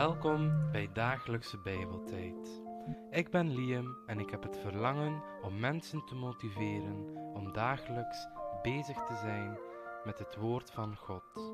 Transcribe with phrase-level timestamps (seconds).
[0.00, 2.62] Welkom bij Dagelijkse Bijbeltijd.
[3.10, 8.28] Ik ben Liam en ik heb het verlangen om mensen te motiveren om dagelijks
[8.62, 9.58] bezig te zijn
[10.04, 11.52] met het Woord van God.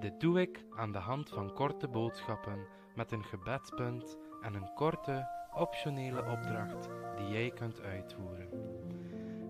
[0.00, 5.28] Dit doe ik aan de hand van korte boodschappen met een gebedspunt en een korte,
[5.54, 8.48] optionele opdracht die jij kunt uitvoeren.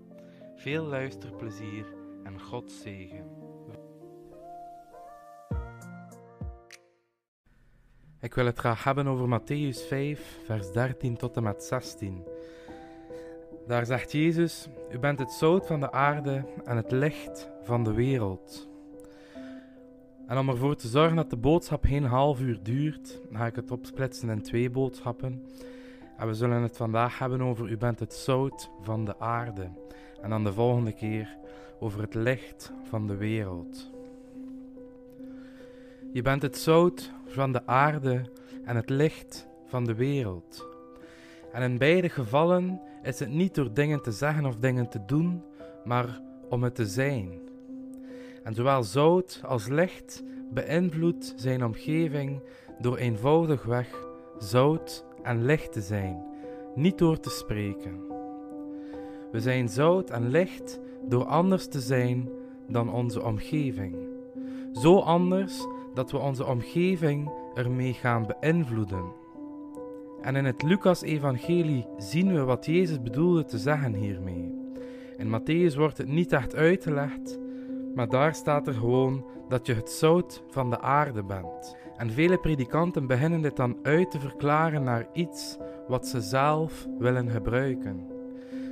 [0.55, 1.85] Veel luisterplezier
[2.23, 3.43] en God zegen.
[8.19, 12.23] Ik wil het graag hebben over Matthäus 5, vers 13 tot en met 16.
[13.67, 17.93] Daar zegt Jezus: U bent het zout van de aarde en het licht van de
[17.93, 18.73] wereld.
[20.27, 23.71] En om ervoor te zorgen dat de boodschap geen half uur duurt, ga ik het
[23.71, 25.43] opsplitsen in twee boodschappen.
[26.17, 29.69] En we zullen het vandaag hebben over U bent het zout van de aarde.
[30.21, 31.37] En dan de volgende keer
[31.79, 33.91] over het licht van de wereld.
[36.11, 38.21] Je bent het zout van de aarde
[38.63, 40.65] en het licht van de wereld.
[41.51, 45.43] En in beide gevallen is het niet door dingen te zeggen of dingen te doen,
[45.83, 47.44] maar om het te zijn.
[48.45, 52.41] En zowel zout als licht beïnvloedt zijn omgeving
[52.79, 56.23] door eenvoudigweg zout en licht te zijn,
[56.75, 57.99] niet door te spreken.
[59.31, 62.29] We zijn zout en licht door anders te zijn
[62.67, 63.95] dan onze omgeving.
[64.73, 69.05] Zo anders dat we onze omgeving ermee gaan beïnvloeden.
[70.21, 74.53] En in het Lucas-evangelie zien we wat Jezus bedoelde te zeggen hiermee.
[75.17, 77.39] In Matthäus wordt het niet echt uitgelegd,
[77.95, 81.75] maar daar staat er gewoon dat je het zout van de aarde bent.
[81.97, 85.57] En vele predikanten beginnen dit dan uit te verklaren naar iets
[85.87, 88.07] wat ze zelf willen gebruiken.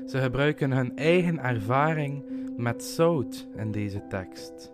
[0.06, 2.24] Ze gebruiken hun eigen ervaring
[2.58, 4.72] met zout in deze tekst.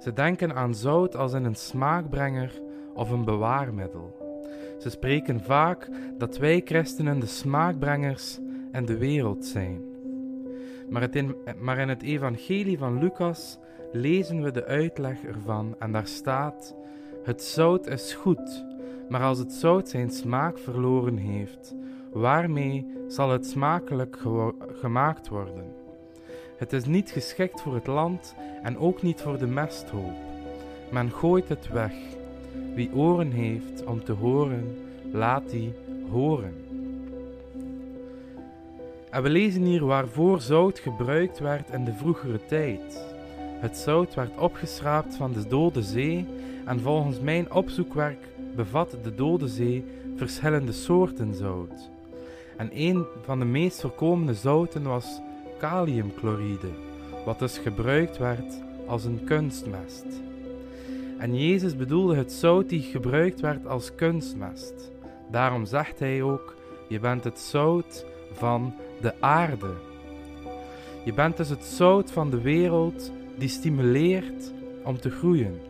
[0.00, 2.60] Ze denken aan zout als een smaakbrenger
[2.94, 4.22] of een bewaarmiddel.
[4.78, 5.88] Ze spreken vaak
[6.18, 8.38] dat wij christenen de smaakbrengers
[8.72, 9.93] in de wereld zijn.
[10.88, 13.58] Maar, in, maar in het evangelie van Lucas
[13.92, 16.74] lezen we de uitleg ervan en daar staat:
[17.22, 18.64] Het zout is goed,
[19.08, 21.74] maar als het zout zijn smaak verloren heeft,
[22.12, 24.18] waarmee zal het smakelijk
[24.72, 25.64] gemaakt worden?
[26.56, 30.14] Het is niet geschikt voor het land en ook niet voor de mesthoop.
[30.90, 31.92] Men gooit het weg.
[32.74, 34.76] Wie oren heeft om te horen,
[35.12, 35.72] laat die
[36.10, 36.63] horen.
[39.14, 43.04] En we lezen hier waarvoor zout gebruikt werd in de vroegere tijd.
[43.36, 46.26] Het zout werd opgeschraapt van de Dode Zee
[46.64, 48.18] en volgens mijn opzoekwerk
[48.56, 49.84] bevat de Dode Zee
[50.16, 51.90] verschillende soorten zout.
[52.56, 55.20] En een van de meest voorkomende zouten was
[55.58, 56.70] kaliumchloride,
[57.24, 60.06] wat dus gebruikt werd als een kunstmest.
[61.18, 64.92] En Jezus bedoelde het zout die gebruikt werd als kunstmest.
[65.30, 66.56] Daarom zegt hij ook:
[66.88, 69.74] Je bent het zout van de aarde.
[71.04, 74.52] Je bent dus het zout van de wereld die stimuleert
[74.84, 75.60] om te groeien.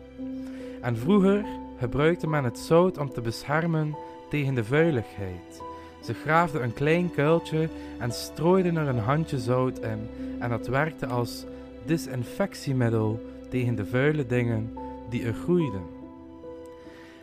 [0.81, 1.45] En vroeger
[1.77, 3.95] gebruikte men het zout om te beschermen
[4.29, 5.61] tegen de vuiligheid.
[6.03, 7.69] Ze graafden een klein kuiltje
[7.99, 10.09] en strooiden er een handje zout in,
[10.39, 11.45] en dat werkte als
[11.85, 13.19] disinfectiemiddel
[13.49, 14.73] tegen de vuile dingen
[15.09, 15.83] die er groeiden.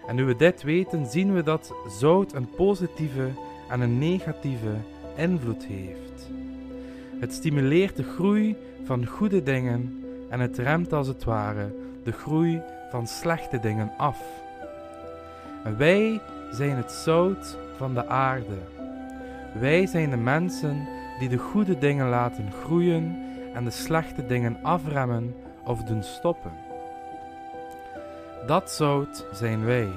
[0.06, 3.28] En nu we dit weten, zien we dat zout een positieve
[3.68, 4.74] en een negatieve
[5.16, 6.30] invloed heeft.
[7.18, 11.74] Het stimuleert de groei van goede dingen en het remt als het ware
[12.04, 14.18] de groei van slechte dingen af.
[15.76, 16.20] Wij
[16.50, 18.58] zijn het zout van de aarde.
[19.60, 23.16] Wij zijn de mensen die de goede dingen laten groeien
[23.54, 25.34] en de slechte dingen afremmen
[25.64, 26.52] of doen stoppen.
[28.46, 29.88] Dat zout zijn wij,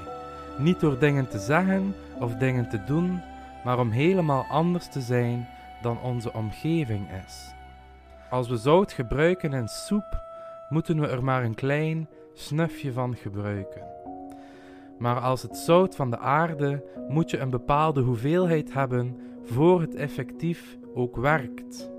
[0.58, 3.22] niet door dingen te zeggen of dingen te doen,
[3.66, 5.48] maar om helemaal anders te zijn
[5.82, 7.54] dan onze omgeving is.
[8.30, 10.24] Als we zout gebruiken in soep,
[10.70, 13.82] moeten we er maar een klein snufje van gebruiken.
[14.98, 19.96] Maar als het zout van de aarde moet je een bepaalde hoeveelheid hebben voor het
[19.96, 21.92] effectief ook werkt.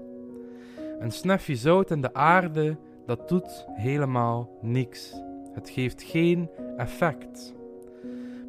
[0.99, 2.77] Een snufje zout in de aarde,
[3.07, 5.15] dat doet helemaal niks.
[5.53, 7.55] Het geeft geen effect.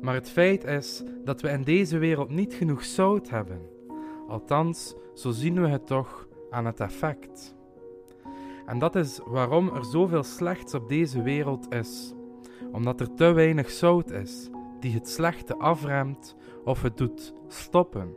[0.01, 3.61] Maar het feit is dat we in deze wereld niet genoeg zout hebben.
[4.27, 7.55] Althans, zo zien we het toch aan het effect.
[8.65, 12.13] En dat is waarom er zoveel slechts op deze wereld is.
[12.71, 14.49] Omdat er te weinig zout is
[14.79, 18.15] die het slechte afremt of het doet stoppen.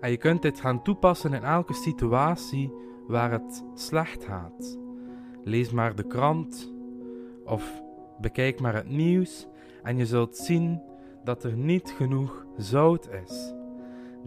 [0.00, 2.72] En je kunt dit gaan toepassen in elke situatie
[3.06, 4.78] waar het slecht gaat.
[5.42, 6.74] Lees maar de krant
[7.44, 7.82] of
[8.20, 9.46] bekijk maar het nieuws
[9.84, 10.82] en je zult zien
[11.24, 13.54] dat er niet genoeg zout is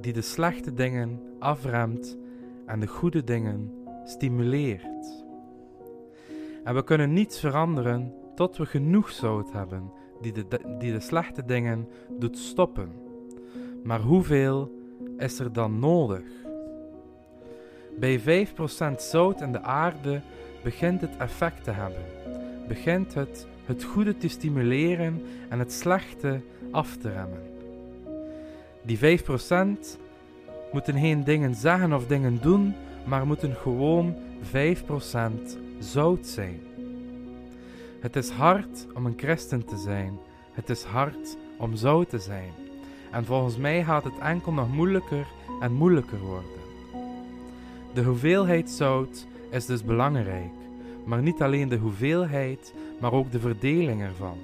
[0.02, 2.18] die de slechte dingen afremt
[2.66, 3.72] en de goede dingen
[4.04, 5.26] stimuleert.
[6.64, 10.46] En we kunnen niets veranderen tot we genoeg zout hebben die de,
[10.80, 11.88] die de slechte dingen
[12.20, 12.92] doet stoppen.
[13.84, 14.72] Maar hoeveel
[15.18, 16.26] is er dan nodig?
[18.00, 18.54] Bij 5%
[18.96, 20.22] zout in de aarde
[20.64, 22.04] begint het effect te hebben.
[22.68, 26.42] Begint het het goede te stimuleren en het slechte
[26.72, 27.44] af te remmen.
[28.82, 29.98] Die 5%
[30.72, 32.74] moeten geen dingen zeggen of dingen doen,
[33.06, 34.50] maar moeten gewoon 5%
[35.80, 36.60] zout zijn.
[38.00, 40.20] Het is hard om een christen te zijn.
[40.52, 42.52] Het is hard om zout te zijn.
[43.12, 45.28] En volgens mij gaat het enkel nog moeilijker
[45.62, 46.58] en moeilijker worden.
[47.94, 50.52] De hoeveelheid zout is dus belangrijk,
[51.06, 54.38] maar niet alleen de hoeveelheid, maar ook de verdeling ervan.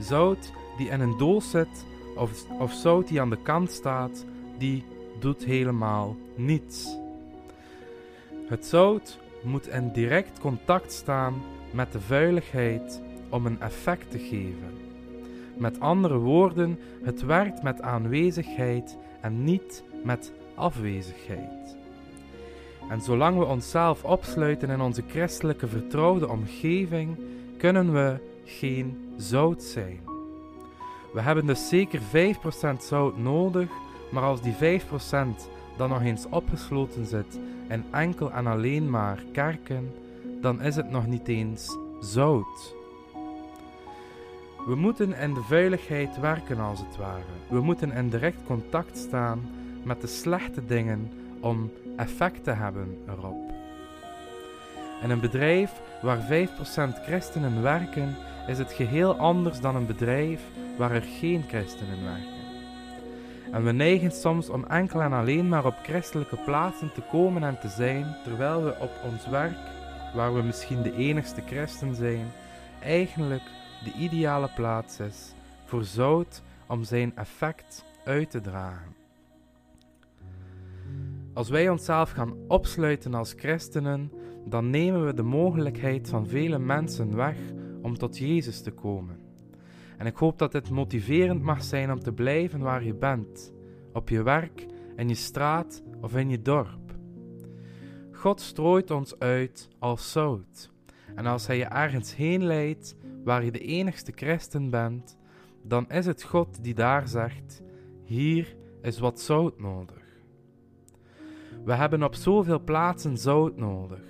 [0.00, 1.86] Zout die in een doos zit
[2.16, 4.24] of, of zout die aan de kant staat,
[4.58, 4.84] die
[5.18, 6.96] doet helemaal niets.
[8.46, 14.80] Het zout moet in direct contact staan met de vuiligheid om een effect te geven.
[15.56, 21.76] Met andere woorden, het werkt met aanwezigheid en niet met afwezigheid.
[22.88, 27.18] En zolang we onszelf opsluiten in onze christelijke vertrouwde omgeving,
[27.58, 30.00] kunnen we geen zout zijn.
[31.12, 33.70] We hebben dus zeker 5% zout nodig,
[34.10, 34.86] maar als die 5%
[35.76, 37.38] dan nog eens opgesloten zit
[37.68, 39.92] in enkel en alleen maar kerken,
[40.40, 42.74] dan is het nog niet eens zout.
[44.66, 47.22] We moeten in de veiligheid werken als het ware.
[47.48, 49.50] We moeten in direct contact staan
[49.82, 51.10] met de slechte dingen
[51.42, 53.52] om effect te hebben erop.
[55.02, 55.72] In een bedrijf
[56.02, 58.16] waar 5% christenen werken,
[58.46, 60.40] is het geheel anders dan een bedrijf
[60.78, 62.42] waar er geen christenen werken.
[63.52, 67.58] En we neigen soms om enkel en alleen maar op christelijke plaatsen te komen en
[67.58, 69.58] te zijn, terwijl we op ons werk,
[70.14, 72.26] waar we misschien de enigste christen zijn,
[72.82, 73.42] eigenlijk
[73.84, 75.34] de ideale plaats is
[75.64, 79.01] voor zout om zijn effect uit te dragen.
[81.34, 84.12] Als wij onszelf gaan opsluiten als christenen,
[84.44, 87.38] dan nemen we de mogelijkheid van vele mensen weg
[87.82, 89.18] om tot Jezus te komen.
[89.98, 93.52] En ik hoop dat dit motiverend mag zijn om te blijven waar je bent,
[93.92, 96.96] op je werk, in je straat of in je dorp.
[98.12, 100.70] God strooit ons uit als zout.
[101.14, 105.16] En als Hij je ergens heen leidt waar je de enigste christen bent,
[105.62, 107.62] dan is het God die daar zegt:
[108.04, 110.01] Hier is wat zout nodig.
[111.64, 114.02] We hebben op zoveel plaatsen zout nodig.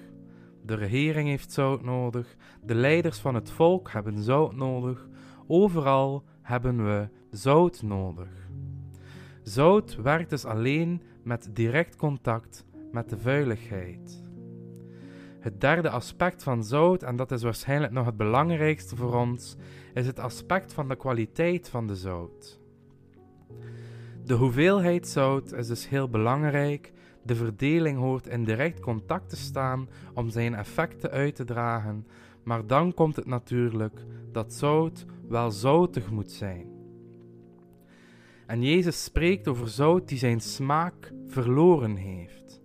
[0.65, 5.09] De regering heeft zout nodig, de leiders van het volk hebben zout nodig,
[5.47, 8.29] overal hebben we zout nodig.
[9.43, 14.23] Zout werkt dus alleen met direct contact met de vuiligheid.
[15.41, 19.57] Het derde aspect van zout, en dat is waarschijnlijk nog het belangrijkste voor ons,
[19.95, 22.61] is het aspect van de kwaliteit van de zout.
[24.25, 26.93] De hoeveelheid zout is dus heel belangrijk.
[27.23, 32.07] De verdeling hoort in direct contact te staan om zijn effecten uit te dragen,
[32.43, 36.67] maar dan komt het natuurlijk dat zout wel zoutig moet zijn.
[38.47, 42.63] En Jezus spreekt over zout die zijn smaak verloren heeft.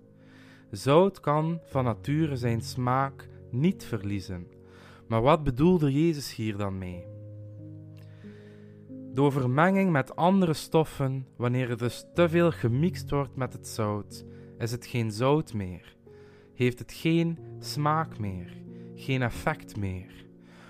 [0.72, 4.48] Zout kan van nature zijn smaak niet verliezen.
[5.08, 7.06] Maar wat bedoelde Jezus hier dan mee?
[9.14, 14.26] Door vermenging met andere stoffen, wanneer er dus te veel gemixt wordt met het zout,
[14.58, 15.96] is het geen zout meer.
[16.54, 18.58] Heeft het geen smaak meer,
[18.96, 20.26] geen effect meer.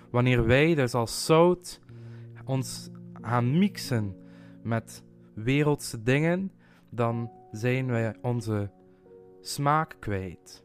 [0.09, 1.79] Wanneer wij dus als zout
[2.45, 2.89] ons
[3.21, 4.15] gaan mixen
[4.63, 5.03] met
[5.33, 6.51] wereldse dingen,
[6.89, 8.71] dan zijn wij onze
[9.41, 10.63] smaak kwijt.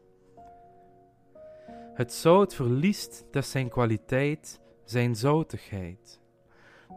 [1.93, 6.21] Het zout verliest dus zijn kwaliteit, zijn zoutigheid.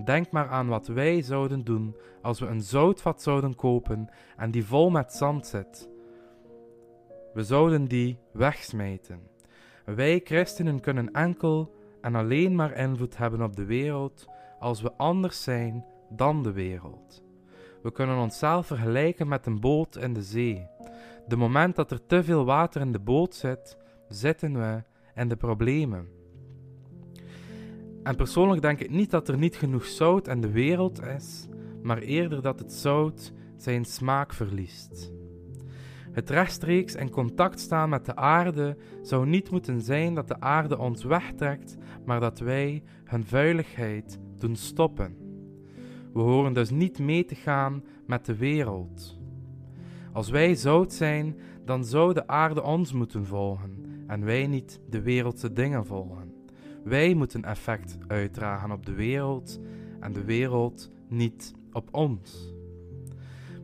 [0.04, 4.64] Denk maar aan wat wij zouden doen als we een zoutvat zouden kopen en die
[4.64, 5.88] vol met zand zit.
[7.36, 9.20] We zouden die wegsmijten.
[9.84, 14.26] Wij christenen kunnen enkel en alleen maar invloed hebben op de wereld
[14.58, 17.24] als we anders zijn dan de wereld.
[17.82, 20.66] We kunnen onszelf vergelijken met een boot in de zee.
[21.28, 23.76] De moment dat er te veel water in de boot zit,
[24.08, 24.82] zitten we
[25.14, 26.08] in de problemen.
[28.02, 31.48] En persoonlijk denk ik niet dat er niet genoeg zout in de wereld is,
[31.82, 35.14] maar eerder dat het zout zijn smaak verliest.
[36.16, 40.78] Het rechtstreeks in contact staan met de aarde zou niet moeten zijn dat de aarde
[40.78, 45.16] ons wegtrekt, maar dat wij hun vuiligheid doen stoppen.
[46.12, 49.18] We horen dus niet mee te gaan met de wereld.
[50.12, 55.02] Als wij zout zijn, dan zou de aarde ons moeten volgen en wij niet de
[55.02, 56.32] wereldse dingen volgen.
[56.84, 59.60] Wij moeten effect uitdragen op de wereld
[60.00, 62.54] en de wereld niet op ons.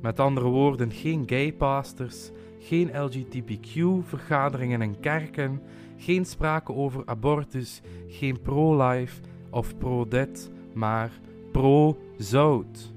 [0.03, 2.31] Met andere woorden, geen gaypastors,
[2.63, 5.63] geen LGBTQ-vergaderingen in kerken,
[5.97, 11.11] geen sprake over abortus, geen pro-life of pro-dit, maar
[11.53, 12.93] pro-zout.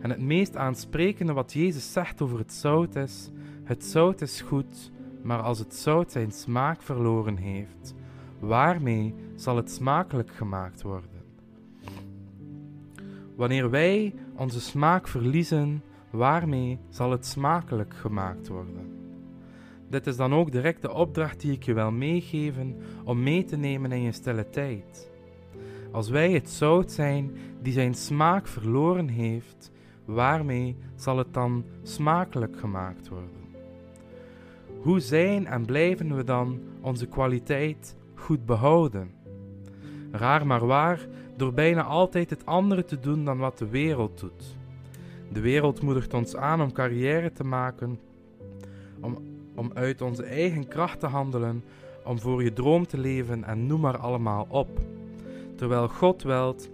[0.00, 3.30] En het meest aansprekende wat Jezus zegt over het zout is:
[3.64, 4.90] het zout is goed,
[5.22, 7.94] maar als het zout zijn smaak verloren heeft,
[8.38, 11.10] waarmee zal het smakelijk gemaakt worden?
[13.36, 19.00] Wanneer wij onze smaak verliezen, waarmee zal het smakelijk gemaakt worden?
[19.88, 23.56] Dit is dan ook direct de opdracht die ik je wil meegeven om mee te
[23.56, 25.10] nemen in je stille tijd.
[25.90, 27.30] Als wij het zout zijn
[27.62, 29.72] die zijn smaak verloren heeft,
[30.04, 33.40] waarmee zal het dan smakelijk gemaakt worden?
[34.80, 39.10] Hoe zijn en blijven we dan onze kwaliteit goed behouden?
[40.10, 44.56] Raar maar waar, door bijna altijd het andere te doen dan wat de wereld doet.
[45.32, 47.98] De wereld moedigt ons aan om carrière te maken,
[49.00, 49.18] om,
[49.54, 51.64] om uit onze eigen kracht te handelen,
[52.04, 54.80] om voor je droom te leven en noem maar allemaal op.
[55.56, 56.70] Terwijl God wilt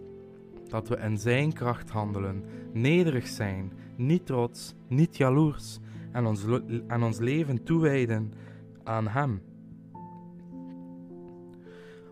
[0.68, 5.78] dat we in Zijn kracht handelen, nederig zijn, niet trots, niet jaloers
[6.12, 6.44] en ons,
[6.86, 8.32] en ons leven toewijden
[8.84, 9.42] aan Hem.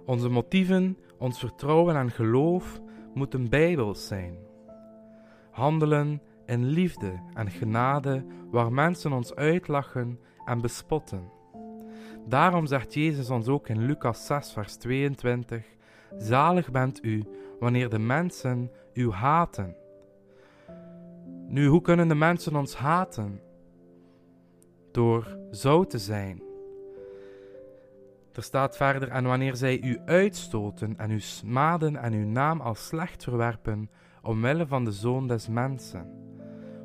[0.04, 2.80] Onze motieven, ons vertrouwen en geloof
[3.14, 4.34] moeten bijbels zijn.
[5.50, 11.30] Handelen in liefde en genade waar mensen ons uitlachen en bespotten.
[12.26, 15.64] Daarom zegt Jezus ons ook in Lucas 6, vers 22:
[16.18, 17.24] Zalig bent u
[17.60, 19.76] wanneer de mensen u haten.
[21.48, 23.40] Nu, hoe kunnen de mensen ons haten?
[24.92, 26.42] Door zo te zijn.
[28.32, 32.86] Er staat verder, en wanneer zij u uitstoten en u smaden en uw naam als
[32.86, 33.90] slecht verwerpen,
[34.22, 36.35] omwille van de Zoon des Mensen.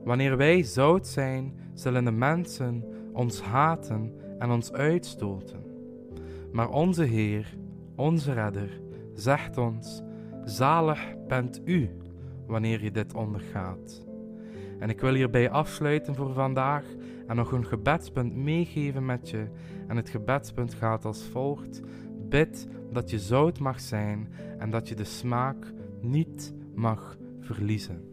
[0.03, 5.63] Wanneer wij zout zijn, zullen de mensen ons haten en ons uitstoten.
[6.51, 7.58] Maar onze Heer,
[7.96, 8.81] onze Redder,
[9.13, 10.01] zegt ons:
[10.46, 11.89] Zalig bent u
[12.48, 14.05] wanneer je dit ondergaat.
[14.79, 16.86] En ik wil hierbij afsluiten voor vandaag
[17.27, 19.48] en nog een gebedspunt meegeven met je.
[19.88, 21.81] En het gebedspunt gaat als volgt:
[22.29, 28.11] Bid dat je zout mag zijn en dat je de smaak niet mag verliezen.